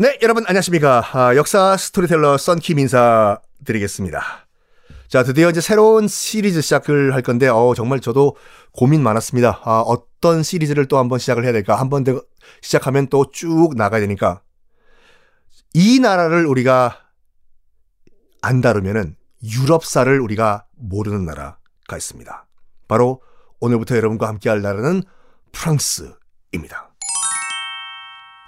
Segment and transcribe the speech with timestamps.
[0.00, 1.02] 네, 여러분 안녕하십니까.
[1.12, 4.22] 아, 역사 스토리텔러 썬킴 인사 드리겠습니다.
[5.08, 8.36] 자, 드디어 이제 새로운 시리즈 시작을 할 건데, 어, 정말 저도
[8.72, 9.60] 고민 많았습니다.
[9.64, 11.74] 아, 어떤 시리즈를 또 한번 시작을 해야 될까?
[11.80, 12.04] 한번
[12.60, 14.42] 시작하면 또 쭉 나가야 되니까.
[15.74, 17.00] 이 나라를 우리가
[18.40, 22.46] 안 다루면은 유럽사를 우리가 모르는 나라가 있습니다.
[22.86, 23.20] 바로
[23.58, 25.02] 오늘부터 여러분과 함께 할 나라는
[25.50, 26.87] 프랑스입니다.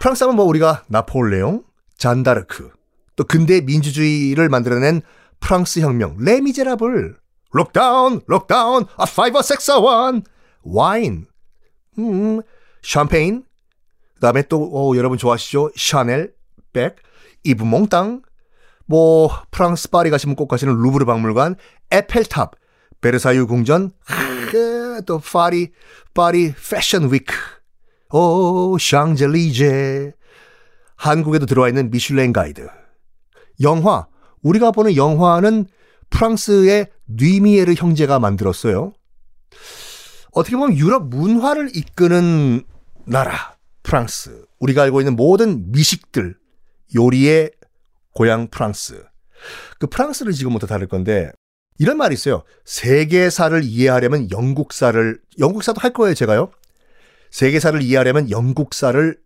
[0.00, 1.62] 프랑스 하면 뭐 우리가 나폴레옹,
[1.98, 2.70] 잔다르크,
[3.16, 5.02] 또 근대 민주주의를 만들어낸
[5.40, 7.18] 프랑스 혁명, 레미제라블,
[7.52, 10.22] 록다운, 록다운, 아 파이버 섹사 원,
[10.62, 11.26] 와인,
[11.98, 12.40] 음,
[12.82, 13.44] 샴페인,
[14.14, 15.72] 그 다음에 또 어, 여러분 좋아하시죠?
[15.76, 16.32] 샤넬,
[16.72, 16.96] 백,
[17.44, 18.22] 이브 몽땅,
[18.86, 21.56] 뭐 프랑스 파리 가시면 꼭 가시는 루브르 박물관,
[21.90, 22.52] 에펠탑,
[23.02, 23.92] 베르사유 궁전,
[25.04, 25.72] 또 파리
[26.14, 27.59] 파리 패션 위크.
[28.12, 30.12] 오, 샹젤리제.
[30.96, 32.68] 한국에도 들어와 있는 미슐랭 가이드.
[33.62, 34.06] 영화,
[34.42, 35.66] 우리가 보는 영화는
[36.10, 38.92] 프랑스의 뉘미에르 형제가 만들었어요.
[40.32, 42.64] 어떻게 보면 유럽 문화를 이끄는
[43.06, 44.44] 나라, 프랑스.
[44.58, 46.36] 우리가 알고 있는 모든 미식들,
[46.94, 47.52] 요리의
[48.12, 49.04] 고향 프랑스.
[49.78, 51.30] 그 프랑스를 지금부터 다룰 건데,
[51.78, 52.42] 이런 말이 있어요.
[52.64, 56.50] 세계사를 이해하려면 영국사를, 영국사도 할 거예요, 제가요.
[57.30, 59.18] 세계사를 이해하려면 영국사를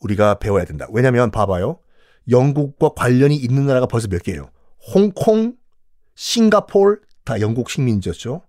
[0.00, 0.86] 우리가 배워야 된다.
[0.90, 1.80] 왜냐면 봐봐요.
[2.28, 4.50] 영국과 관련이 있는 나라가 벌써 몇 개예요.
[4.94, 5.56] 홍콩,
[6.14, 8.42] 싱가폴 다 영국 식민지였죠.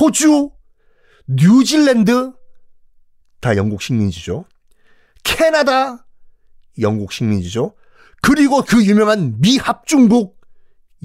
[0.00, 0.50] 호주,
[1.26, 2.32] 뉴질랜드
[3.40, 4.44] 다 영국 식민지죠.
[5.24, 6.06] 캐나다
[6.80, 7.74] 영국 식민지죠.
[8.22, 10.40] 그리고 그 유명한 미합중국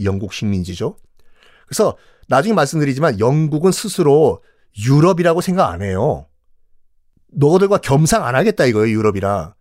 [0.03, 0.97] 영국 식민지죠.
[1.65, 4.43] 그래서 나중에 말씀드리지만 영국은 스스로
[4.77, 6.27] 유럽이라고 생각 안 해요.
[7.33, 9.53] 너희들과 겸상 안 하겠다 이거예요, 유럽이랑.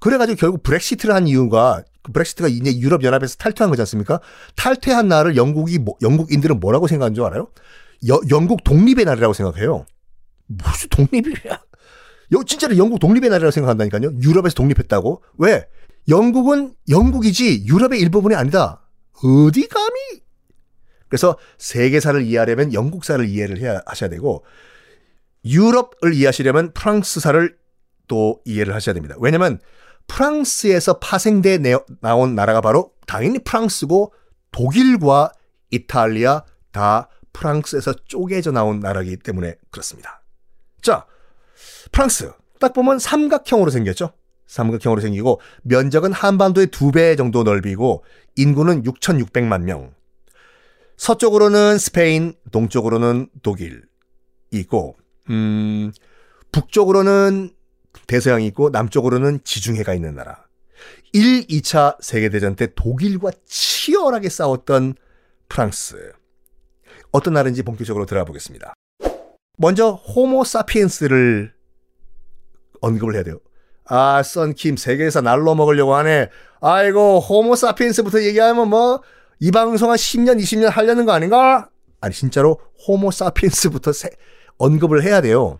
[0.00, 4.20] 그래가지고 결국 브렉시트를 한 이유가 그 브렉시트가 이제 유럽 연합에서 탈퇴한 거지 않습니까?
[4.56, 7.48] 탈퇴한 나라를 영국이 뭐, 영국인들은 뭐라고 생각하는 줄 알아요?
[8.08, 9.84] 여, 영국 독립의 나라라고 생각해요.
[10.46, 11.60] 무슨 독립이야?
[12.32, 14.20] 여, 진짜로 영국 독립의 나라라고 생각한다니까요.
[14.22, 15.22] 유럽에서 독립했다고?
[15.38, 15.66] 왜?
[16.08, 18.82] 영국은 영국이지 유럽의 일부분이 아니다.
[19.22, 20.22] 어디 감히?
[21.08, 24.44] 그래서 세계사를 이해하려면 영국사를 이해를 해야 하셔야 되고
[25.48, 27.56] 유럽을 이해하시려면 프랑스사를
[28.06, 29.14] 또 이해를 하셔야 됩니다.
[29.18, 29.58] 왜냐면
[30.06, 31.58] 프랑스에서 파생돼
[32.00, 34.12] 나온 나라가 바로 당연히 프랑스고
[34.52, 35.32] 독일과
[35.70, 40.22] 이탈리아 다 프랑스에서 쪼개져 나온 나라이기 때문에 그렇습니다.
[40.82, 41.06] 자,
[41.92, 42.32] 프랑스.
[42.58, 44.12] 딱 보면 삼각형으로 생겼죠?
[44.46, 48.02] 삼각형으로 생기고 면적은 한반도의 두 배 정도 넓이고
[48.36, 49.94] 인구는 6,600만 명.
[50.96, 53.84] 서쪽으로는 스페인, 동쪽으로는 독일
[54.50, 54.96] 있고
[55.30, 55.92] 음,
[56.52, 57.50] 북쪽으로는
[58.06, 60.46] 대서양이 있고 남쪽으로는 지중해가 있는 나라.
[61.12, 64.94] 1, 2차 세계대전 때 독일과 치열하게 싸웠던
[65.48, 66.12] 프랑스.
[67.10, 68.74] 어떤 나라인지 본격적으로 들어가 보겠습니다.
[69.56, 71.52] 먼저 호모 사피엔스를
[72.80, 73.40] 언급을 해야 돼요.
[73.86, 76.28] 아, 썬킴 세계에서 날로 먹으려고 하네.
[76.60, 79.02] 아이고, 호모 사피엔스부터 얘기하면 뭐
[79.40, 81.68] 이 방송 한 10년, 20년 하려는 거 아닌가?
[82.00, 84.10] 아니 진짜로 호모 사피엔스부터 세,
[84.58, 85.58] 언급을 해야 돼요.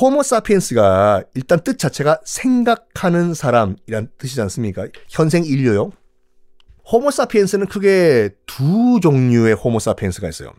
[0.00, 4.86] 호모 사피엔스가 일단 뜻 자체가 생각하는 사람이란 뜻이지 않습니까?
[5.08, 5.92] 현생 인류요.
[6.90, 10.52] 호모 사피엔스는 크게 두 종류의 호모 사피엔스가 있어요.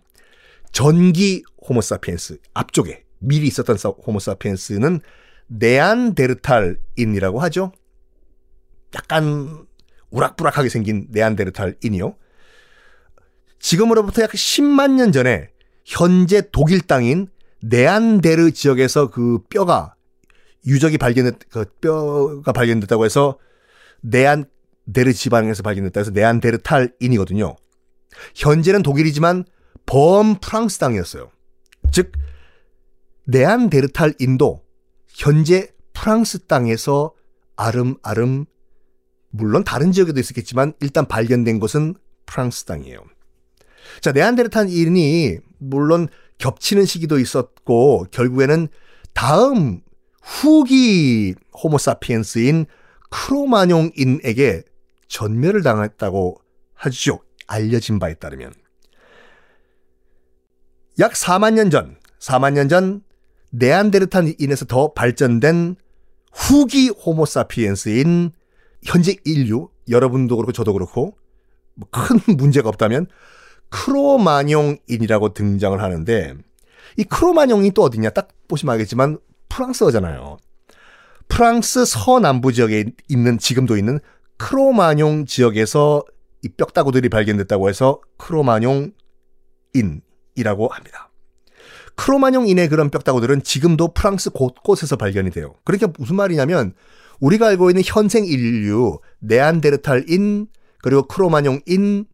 [0.71, 5.01] 전기 호모 사피엔스 앞쪽에 미리 있었던 호모 사피엔스는
[5.47, 7.71] 네안데르탈인이라고 하죠.
[8.95, 9.65] 약간
[10.09, 12.15] 우락부락하게 생긴 네안데르탈인이요.
[13.59, 15.50] 지금으로부터 약 10만 년 전에
[15.91, 17.27] 현재 독일 땅인
[17.61, 19.95] 네안데르 지역에서 그 뼈가
[20.65, 23.37] 유적이 발견됐 그 뼈가 발견됐다고 해서
[23.99, 27.57] 네안데르 지방에서 발견됐다 해서 네안데르탈인이거든요.
[28.35, 29.43] 현재는 독일이지만
[29.85, 31.29] 범 프랑스 땅이었어요.
[31.91, 32.13] 즉
[33.27, 34.63] 네안데르탈인도
[35.09, 37.11] 현재 프랑스 땅에서
[37.57, 38.45] 아름아름
[39.29, 41.95] 물론 다른 지역에도 있었겠지만 일단 발견된 곳은
[42.25, 43.03] 프랑스 땅이에요.
[43.99, 46.07] 자, 네안데르탈인이 물론
[46.39, 48.67] 겹치는 시기도 있었고 결국에는
[49.13, 49.81] 다음
[50.21, 52.65] 후기 호모사피엔스인
[53.09, 54.63] 크로마뇽인에게
[55.07, 56.37] 전멸을 당했다고
[56.73, 57.19] 하죠.
[57.47, 58.53] 알려진 바에 따르면.
[60.99, 63.03] 약 4만 년 전, 4만 년 전
[63.51, 65.75] 네안데르탈인에서 더 발전된
[66.33, 68.31] 후기 호모사피엔스인
[68.85, 71.17] 현재 인류, 여러분도 그렇고 저도 그렇고
[71.75, 73.07] 뭐큰 문제가 없다면
[73.71, 76.35] 크로마뇽인이라고 등장을 하는데
[76.97, 79.17] 이 크로마뇽이 또 어디냐 딱 보시면 알겠지만
[79.49, 80.37] 프랑스어잖아요.
[81.27, 83.99] 프랑스 서남부 지역에 있는 지금도 있는
[84.37, 86.03] 크로마뇽 지역에서
[86.43, 88.91] 이 뼈다구들이 발견됐다고 해서 크로마뇽
[89.73, 91.09] 인이라고 합니다.
[91.95, 95.55] 크로마뇽 인의 그런 뼈다구들은 지금도 프랑스 곳곳에서 발견이 돼요.
[95.63, 96.73] 그러니까 무슨 말이냐면
[97.19, 100.47] 우리가 알고 있는 현생 인류 네안데르탈인
[100.81, 102.05] 그리고 크로마뇽 인의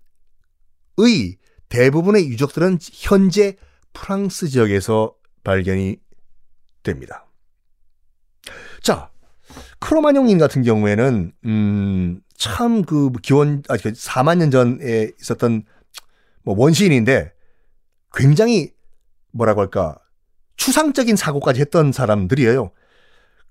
[1.70, 3.58] 대부분의 유적들은 현재
[3.94, 5.98] 프랑스 지역에서 발견이
[6.84, 7.26] 됩니다.
[8.82, 9.10] 자,
[9.80, 15.64] 크로마뇽인 같은 경우에는 음, 참 그 기원 아 4만 그년 전에 있었던
[16.44, 17.34] 뭐 원시인인데
[18.14, 18.72] 굉장히
[19.32, 19.98] 뭐라고 할까
[20.56, 22.72] 추상적인 사고까지 했던 사람들이에요.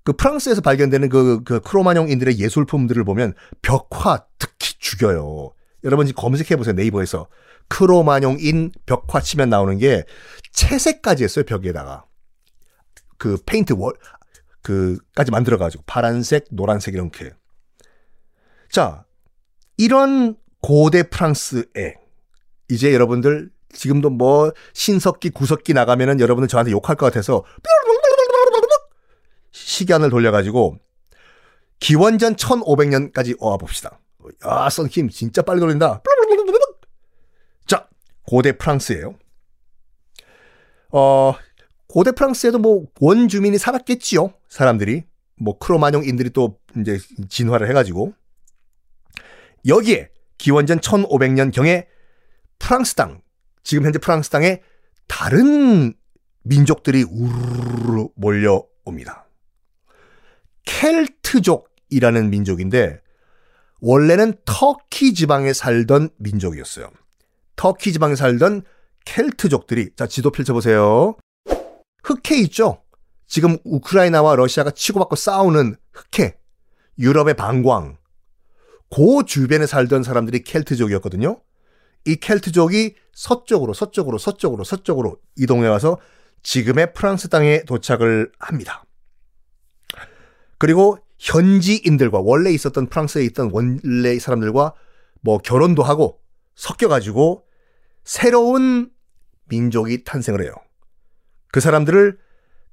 [0.03, 5.53] 그 프랑스에서 발견되는 그, 그 크로마뇽인들의 예술품들을 보면 벽화 특히 죽여요.
[5.87, 7.27] 여러분 검색해 보세요 네이버에서
[7.69, 10.03] 크로마뇽인 벽화 치면 나오는 게
[10.51, 12.05] 채색까지 했어요 벽에다가
[13.17, 13.93] 그 페인트 월
[14.67, 17.31] 그까지 만들어 가지고 파란색, 노란색 이렇게.
[18.69, 19.05] 자,
[19.77, 21.95] 이런 고대 프랑스에
[22.69, 27.45] 이제 여러분들 지금도 뭐 신석기, 구석기 나가면은 여러분들 저한테 욕할 것 같아서
[29.51, 30.77] 시간을 돌려가지고
[31.79, 33.99] 기원전 1500년까지 와 봅시다.
[34.41, 36.01] 아, 썬킴 진짜 빨리 돌린다.
[37.65, 37.87] 자,
[38.23, 39.15] 고대 프랑스예요.
[40.91, 41.33] 어,
[41.87, 44.33] 고대 프랑스에도 뭐 원주민이 살았겠지요.
[44.49, 45.03] 사람들이.
[45.39, 48.13] 뭐 크로마뇽인들이 또 이제 진화를 해 가지고.
[49.65, 51.87] 여기에 기원전 1500년 경에
[52.59, 53.21] 프랑스 땅,
[53.63, 54.61] 지금 현재 프랑스 땅에
[55.07, 55.93] 다른
[56.43, 59.27] 민족들이 우르르 몰려옵니다.
[60.65, 63.01] 켈트족이라는 민족인데
[63.79, 66.89] 원래는 터키 지방에 살던 민족이었어요.
[67.55, 68.63] 터키 지방에 살던
[69.05, 71.15] 켈트족들이 자 지도 펼쳐보세요.
[72.03, 72.83] 흑해 있죠?
[73.27, 76.37] 지금 우크라이나와 러시아가 치고받고 싸우는 흑해,
[76.97, 77.97] 유럽의 방광,
[78.89, 81.41] 그 주변에 살던 사람들이 켈트족이었거든요.
[82.05, 85.99] 이 켈트족이 서쪽으로, 서쪽으로, 서쪽으로, 서쪽으로 이동해 와서
[86.43, 88.85] 지금의 프랑스 땅에 도착을 합니다.
[90.57, 94.73] 그리고 현지인들과 원래 있었던 프랑스에 있던 원래 사람들과
[95.21, 96.19] 뭐 결혼도 하고
[96.55, 97.45] 섞여가지고
[98.03, 98.91] 새로운
[99.45, 100.53] 민족이 탄생을 해요.
[101.51, 102.17] 그 사람들을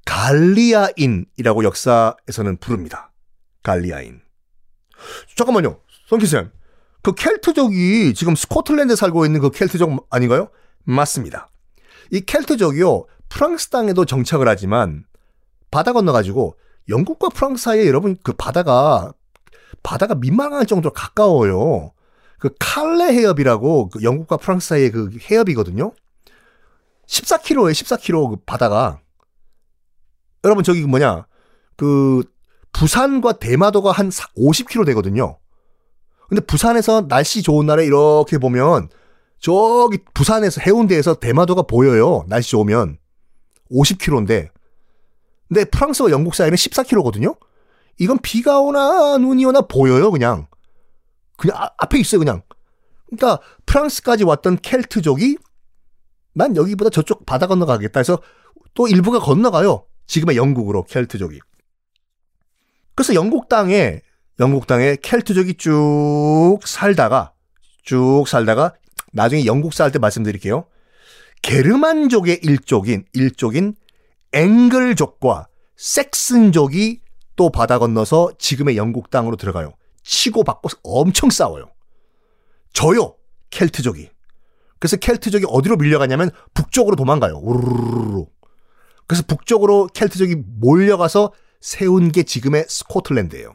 [0.05, 3.13] 갈리아인이라고 역사에서는 부릅니다.
[3.63, 4.21] 갈리아인.
[5.37, 5.81] 잠깐만요.
[6.09, 6.51] 성기쌤.
[7.03, 10.51] 그 켈트족이 지금 스코틀랜드에 살고 있는 그 켈트족 아닌가요?
[10.85, 11.49] 맞습니다.
[12.11, 13.07] 이 켈트족이요.
[13.29, 15.05] 프랑스 땅에도 정착을 하지만
[15.71, 16.57] 바다 건너가지고
[16.89, 19.13] 영국과 프랑스 사이에 여러분 그 바다가
[19.83, 21.93] 바다가 민망할 정도로 가까워요.
[22.39, 25.93] 그 칼레 해협이라고 그 영국과 프랑스 사이의 그 해협이거든요.
[27.07, 29.01] 14km에 14km 그 바다가
[30.45, 31.27] 여러분 저기 그 뭐냐
[31.77, 32.23] 그
[32.73, 35.39] 부산과 대마도가 한 50km 되거든요.
[36.29, 38.89] 근데 부산에서 날씨 좋은 날에 이렇게 보면
[39.39, 42.25] 저기 부산에서 해운대에서 대마도가 보여요.
[42.29, 42.99] 날씨 좋으면
[43.71, 44.49] 50km인데
[45.55, 47.39] 근데 프랑스와 영국 사이는 14km거든요.
[47.99, 50.49] 이건 비가 오나 눈이 오나 보여요, 그냥.
[51.37, 52.43] 그냥 아, 앞에 있어요, 그냥.
[53.07, 55.37] 그러니까 프랑스까지 왔던 켈트족이
[56.33, 58.21] 난 여기보다 저쪽 바다 건너가겠다 해서
[58.75, 59.87] 또 일부가 건너가요.
[60.09, 61.39] 지금의 영국으로 켈트족이.
[62.97, 64.01] 그래서 영국 땅에
[64.41, 67.33] 영국 땅에 켈트족이 쭉 살다가
[67.85, 68.75] 쭉 살다가
[69.13, 70.67] 나중에 영국 살 때 말씀드릴게요.
[71.43, 73.77] 게르만족의 일족인 일족인
[74.35, 77.01] 앵글족과 섹슨족이
[77.37, 79.73] 또 바다 건너서 지금의 영국 땅으로 들어가요.
[80.03, 81.71] 치고 받고 엄청 싸워요.
[82.73, 83.17] 저요
[83.51, 84.11] 켈트족이.
[84.79, 87.39] 그래서 켈트족이 어디로 밀려가냐면 북쪽으로 도망가요.
[87.39, 88.27] 우르르르.
[89.07, 93.55] 그래서 북쪽으로 켈트족이 몰려가서 세운 게 지금의 스코틀랜드예요.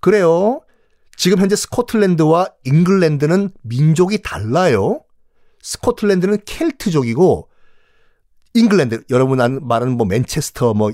[0.00, 0.60] 그래요.
[1.16, 5.02] 지금 현재 스코틀랜드와 잉글랜드는 민족이 달라요.
[5.62, 7.49] 스코틀랜드는 켈트족이고
[8.54, 10.92] 잉글랜드 여러분 말하는 뭐 맨체스터 뭐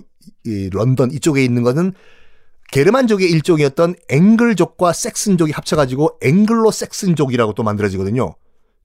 [0.73, 1.93] 런던 이쪽에 있는 거는
[2.73, 8.35] 게르만족의 일종이었던 앵글족과 색슨족이 합쳐가지고 앵글로 색슨족이라고 또 만들어지거든요.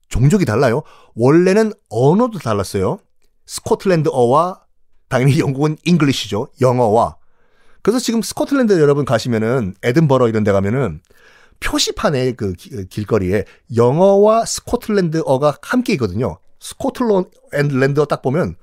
[0.08, 0.82] 종족이 달라요.
[1.14, 2.98] 원래는 언어도 달랐어요.
[3.46, 4.60] 스코틀랜드어와
[5.08, 6.48] 당연히 영국은 English죠.
[6.60, 7.16] 영어와.
[7.82, 11.00] 그래서 지금 스코틀랜드 여러분 가시면은 에든버러 이런 데 가면은
[11.60, 16.38] 표시판에 그 길거리에 영어와 스코틀랜드어가 함께 있거든요.
[16.62, 18.54] 스코틀랜드어 딱 보면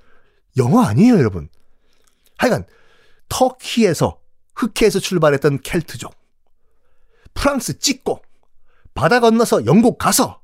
[0.57, 1.49] 영어 아니에요, 여러분.
[2.37, 2.65] 하여간
[3.27, 4.19] 터키에서
[4.55, 6.15] 흑해에서 출발했던 켈트족.
[7.33, 8.21] 프랑스 찍고
[8.93, 10.41] 바다 건너서 영국 가서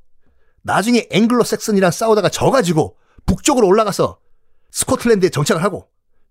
[0.62, 4.20] 나중에 앵글로 섹슨이랑 싸우다가 져가지고 북쪽으로 올라가서
[4.72, 5.88] 스코틀랜드에 정착을 하고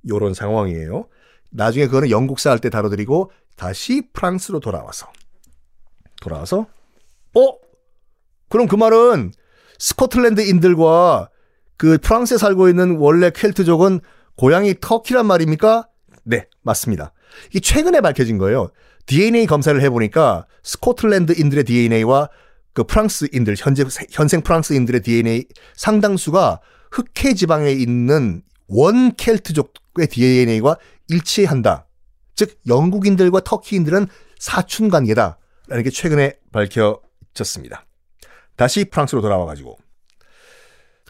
[0.08, 1.08] 요런 상황이에요.
[1.50, 5.10] 나중에 그거는 영국사 할 때 다뤄드리고 다시 프랑스로 돌아와서
[6.20, 6.66] 돌아와서
[7.34, 7.58] 어?
[8.48, 9.32] 그럼 그 말은
[9.78, 11.30] 스코틀랜드인들과
[11.76, 14.00] 그 프랑스에 살고 있는 원래 켈트족은
[14.36, 15.88] 고향이 터키란 말입니까?
[16.24, 17.12] 네, 맞습니다.
[17.52, 18.70] 이 최근에 밝혀진 거예요.
[19.06, 22.30] DNA 검사를 해보니까 스코틀랜드인들의 DNA와
[22.72, 25.44] 그 프랑스인들 현재 현생 프랑스인들의 DNA
[25.76, 30.76] 상당수가 흑해 지방에 있는 원 켈트족의 DNA와
[31.08, 31.86] 일치한다.
[32.34, 37.84] 즉 영국인들과 터키인들은 사촌 관계다라는 게 최근에 밝혀졌습니다.
[38.56, 39.78] 다시 프랑스로 돌아와 가지고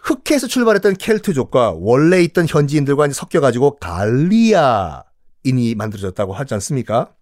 [0.03, 7.15] 흑해에서 출발했던 켈트족과 원래 있던 현지인들과 섞여 가지고 갈리아인이 만들어졌다고 하지 않습니까?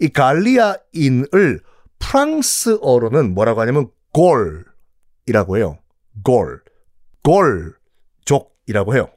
[0.00, 1.60] 이 갈리아인을
[1.98, 5.78] 프랑스어로는 뭐라고 하냐면 골이라고 해요.
[6.24, 6.62] 골.
[7.22, 9.10] 골족이라고 해요.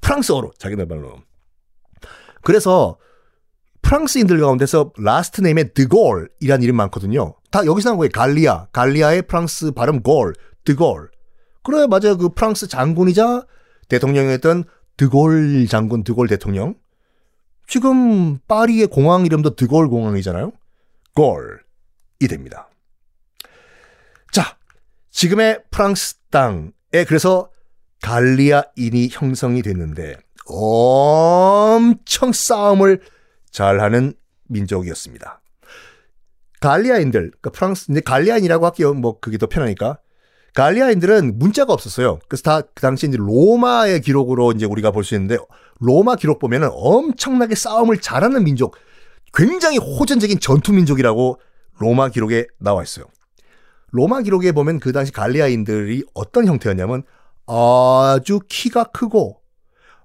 [0.00, 1.20] 프랑스어로 자기네 말로.
[2.42, 2.98] 그래서
[3.86, 7.36] 프랑스인들 가운데서 last name에 드골이라는 이름 많거든요.
[7.52, 8.10] 다 여기서 나온 거예요.
[8.12, 8.66] 갈리아.
[8.72, 10.34] 갈리아의 프랑스 발음 골.
[10.64, 11.08] 드골.
[11.62, 12.16] 그래 맞아요.
[12.18, 13.46] 그 프랑스 장군이자
[13.88, 14.64] 대통령이었던
[14.96, 16.74] 드골 장군, 드골 대통령.
[17.68, 20.50] 지금 파리의 공항 이름도 드골 공항이잖아요.
[21.14, 22.68] 골이 됩니다.
[24.32, 24.56] 자,
[25.12, 26.72] 지금의 프랑스 땅에
[27.06, 27.50] 그래서
[28.02, 30.16] 갈리아인이 형성이 됐는데
[30.48, 33.00] 엄청 싸움을
[33.56, 34.12] 잘하는
[34.48, 35.40] 민족이었습니다.
[36.60, 38.92] 갈리아인들, 그러니까 프랑스, 이제 갈리아인이라고 할게요.
[38.92, 39.98] 뭐 그게 더 편하니까.
[40.54, 42.18] 갈리아인들은 문자가 없었어요.
[42.28, 45.38] 그래서 다 그 당시 이제 로마의 기록으로 이제 우리가 볼 수 있는데
[45.80, 48.76] 로마 기록 보면은 엄청나게 싸움을 잘하는 민족,
[49.32, 51.40] 굉장히 호전적인 전투 민족이라고
[51.78, 53.06] 로마 기록에 나와 있어요.
[53.90, 57.04] 로마 기록에 보면 그 당시 갈리아인들이 어떤 형태였냐면
[57.46, 59.40] 아주 키가 크고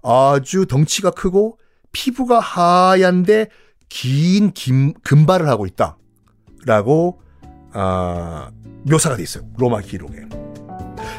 [0.03, 1.57] 아주 덩치가 크고
[1.91, 3.49] 피부가 하얀데
[3.89, 5.97] 긴 김, 금발을 하고 있다.
[6.65, 7.21] 라고
[7.73, 8.51] 아,
[8.83, 9.43] 묘사가 돼 있어요.
[9.57, 10.17] 로마 기록에.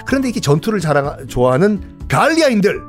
[0.06, 2.80] 그런데 이렇게 전투를 자랑, 좋아하는 갈리아인들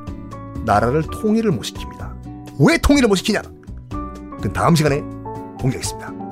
[0.66, 2.13] 나라를 통일을 못 시킵니다.
[2.60, 3.42] 왜 통일을 못 시키냐?
[4.42, 5.00] 그 다음 시간에
[5.60, 6.23] 공개하겠습니다.